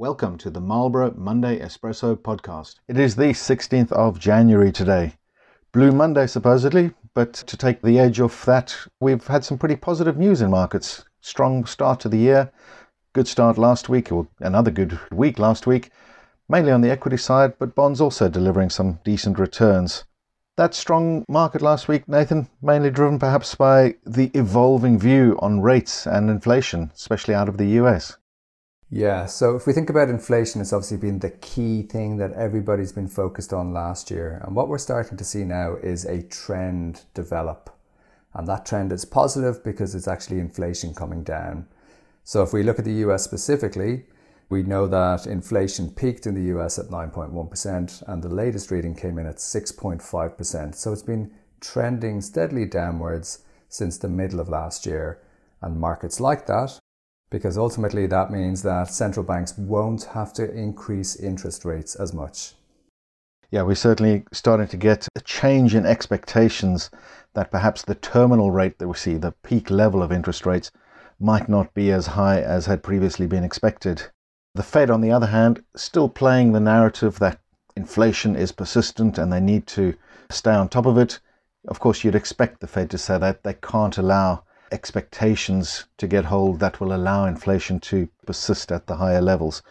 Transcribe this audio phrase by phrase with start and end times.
[0.00, 2.76] Welcome to the Marlborough Monday Espresso podcast.
[2.88, 5.12] It is the 16th of January today.
[5.72, 10.16] Blue Monday, supposedly, but to take the edge off that, we've had some pretty positive
[10.16, 11.04] news in markets.
[11.20, 12.50] Strong start to the year,
[13.12, 15.90] good start last week, or another good week last week,
[16.48, 20.04] mainly on the equity side, but bonds also delivering some decent returns.
[20.56, 26.06] That strong market last week, Nathan, mainly driven perhaps by the evolving view on rates
[26.06, 28.16] and inflation, especially out of the US.
[28.92, 32.90] Yeah, so if we think about inflation, it's obviously been the key thing that everybody's
[32.90, 34.42] been focused on last year.
[34.44, 37.70] And what we're starting to see now is a trend develop.
[38.34, 41.68] And that trend is positive because it's actually inflation coming down.
[42.24, 44.06] So if we look at the US specifically,
[44.48, 49.20] we know that inflation peaked in the US at 9.1%, and the latest reading came
[49.20, 50.74] in at 6.5%.
[50.74, 55.20] So it's been trending steadily downwards since the middle of last year.
[55.62, 56.80] And markets like that
[57.30, 62.54] because ultimately that means that central banks won't have to increase interest rates as much.
[63.50, 66.90] Yeah, we're certainly starting to get a change in expectations
[67.34, 70.70] that perhaps the terminal rate that we see, the peak level of interest rates,
[71.18, 74.02] might not be as high as had previously been expected.
[74.54, 77.40] The Fed, on the other hand, still playing the narrative that
[77.76, 79.94] inflation is persistent and they need to
[80.30, 81.20] stay on top of it.
[81.68, 86.26] Of course, you'd expect the Fed to say that they can't allow expectations to get
[86.26, 89.62] hold that will allow inflation to persist at the higher levels.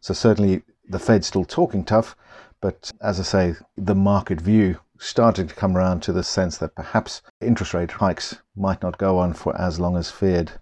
[0.00, 2.16] So certainly the Fed's still talking tough,
[2.60, 6.74] but as I say, the market view started to come around to the sense that
[6.74, 10.52] perhaps interest rate hikes might not go on for as long as feared.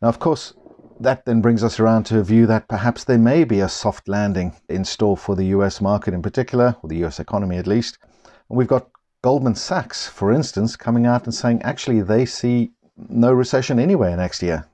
[0.00, 0.54] Now, of course,
[1.00, 4.08] that then brings us around to a view that perhaps there may be a soft
[4.08, 7.98] landing in store for the US market in particular, or the US economy at least.
[8.48, 8.88] And we've got
[9.22, 12.72] Goldman Sachs, for instance, coming out and saying actually they see
[13.08, 14.66] no recession anywhere next year.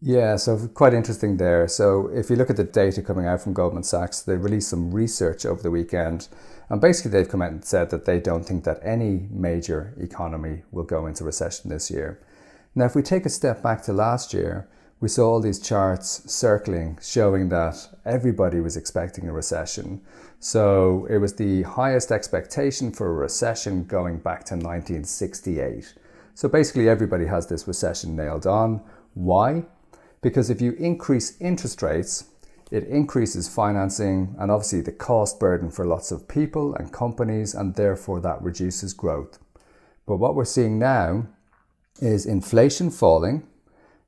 [0.00, 1.68] Yeah, so quite interesting there.
[1.68, 4.90] So if you look at the data coming out from Goldman Sachs, they released some
[4.90, 6.26] research over the weekend.
[6.68, 10.64] And basically, they've come out and said that they don't think that any major economy
[10.72, 12.20] will go into recession this year.
[12.74, 14.68] Now, if we take a step back to last year,
[15.00, 20.00] we saw all these charts circling showing that everybody was expecting a recession.
[20.40, 25.94] So it was the highest expectation for a recession going back to 1968.
[26.34, 28.82] So basically, everybody has this recession nailed on.
[29.14, 29.64] Why?
[30.20, 32.24] Because if you increase interest rates,
[32.70, 37.74] it increases financing and obviously the cost burden for lots of people and companies, and
[37.74, 39.38] therefore that reduces growth.
[40.06, 41.26] But what we're seeing now
[42.00, 43.46] is inflation falling,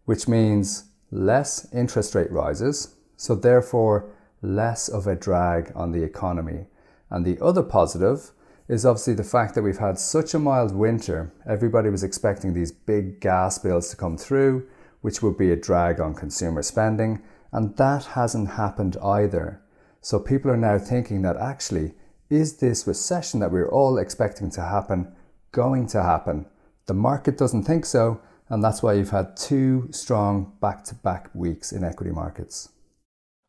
[0.06, 2.96] which means less interest rate rises.
[3.16, 4.10] So, therefore,
[4.42, 6.66] less of a drag on the economy.
[7.10, 8.32] And the other positive
[8.68, 11.32] is obviously the fact that we've had such a mild winter.
[11.48, 14.66] Everybody was expecting these big gas bills to come through,
[15.02, 19.62] which would be a drag on consumer spending, and that hasn't happened either.
[20.00, 21.94] So people are now thinking that actually,
[22.28, 25.14] is this recession that we're all expecting to happen
[25.52, 26.46] going to happen?
[26.86, 31.30] The market doesn't think so, and that's why you've had two strong back to back
[31.34, 32.70] weeks in equity markets.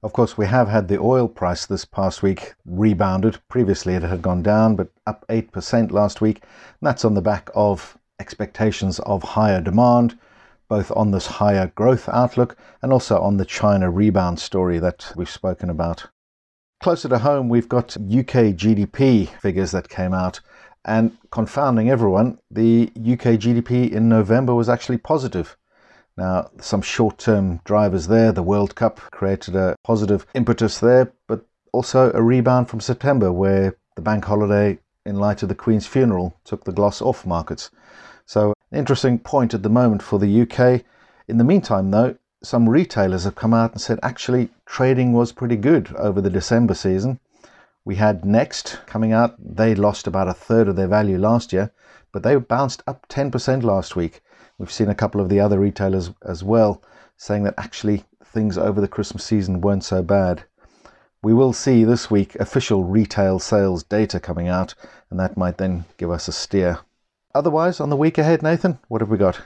[0.03, 3.40] Of course, we have had the oil price this past week rebounded.
[3.50, 6.44] Previously, it had gone down, but up 8% last week.
[6.44, 10.18] And that's on the back of expectations of higher demand,
[10.69, 15.30] both on this higher growth outlook and also on the China rebound story that we've
[15.30, 16.07] spoken about.
[16.80, 20.41] Closer to home, we've got UK GDP figures that came out,
[20.88, 25.58] and confounding everyone, the UK GDP in November was actually positive.
[26.16, 28.31] Now, some short term drivers there.
[28.31, 33.75] The World Cup created a positive impetus there, but also a rebound from September, where
[33.96, 37.69] the bank holiday, in light of the Queen's funeral, took the gloss off markets.
[38.25, 40.84] So, an interesting point at the moment for the UK.
[41.28, 45.58] In the meantime, though, some retailers have come out and said actually trading was pretty
[45.58, 47.19] good over the December season.
[47.88, 49.38] We had Next coming out.
[49.40, 51.72] They lost about a third of their value last year,
[52.12, 54.20] but they bounced up 10% last week.
[54.58, 56.84] We've seen a couple of the other retailers as well
[57.16, 60.44] saying that actually things over the Christmas season weren't so bad.
[61.24, 64.75] We will see this week official retail sales data coming out,
[65.10, 66.80] and that might then give us a steer.
[67.33, 69.40] Otherwise, on the week ahead, Nathan, what have we got?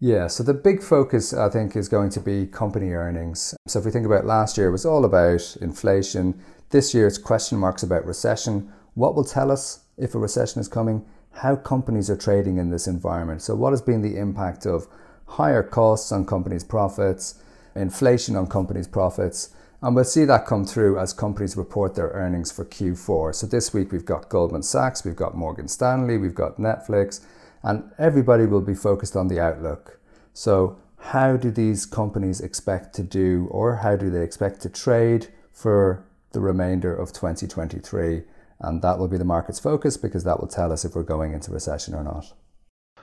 [0.00, 3.54] Yeah, so the big focus, I think, is going to be company earnings.
[3.68, 6.42] So if we think about last year, it was all about inflation.
[6.70, 8.72] This year, it's question marks about recession.
[8.94, 11.04] What will tell us if a recession is coming?
[11.32, 13.42] how companies are trading in this environment.
[13.42, 14.86] So, what has been the impact of
[15.26, 17.42] higher costs on companies' profits,
[17.74, 19.50] inflation on companies' profits?
[19.82, 23.34] And we'll see that come through as companies report their earnings for Q4.
[23.34, 27.20] So, this week we've got Goldman Sachs, we've got Morgan Stanley, we've got Netflix,
[27.62, 30.00] and everybody will be focused on the outlook.
[30.32, 35.28] So, how do these companies expect to do or how do they expect to trade
[35.52, 38.22] for the remainder of 2023?
[38.60, 41.32] And that will be the market's focus because that will tell us if we're going
[41.32, 42.34] into recession or not.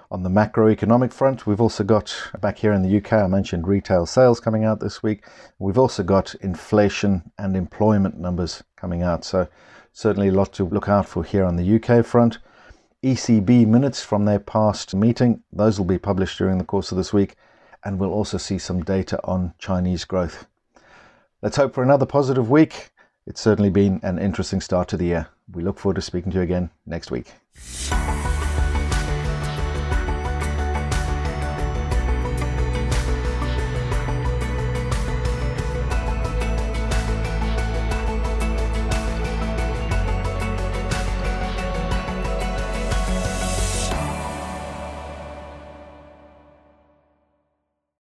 [0.09, 4.05] On the macroeconomic front, we've also got back here in the UK, I mentioned retail
[4.05, 5.25] sales coming out this week.
[5.59, 9.25] We've also got inflation and employment numbers coming out.
[9.25, 9.49] So,
[9.91, 12.37] certainly a lot to look out for here on the UK front.
[13.13, 17.13] ECB minutes from their past meeting, those will be published during the course of this
[17.13, 17.35] week.
[17.85, 20.45] And we'll also see some data on Chinese growth.
[21.41, 22.91] Let's hope for another positive week.
[23.25, 25.27] It's certainly been an interesting start to the year.
[25.51, 27.31] We look forward to speaking to you again next week.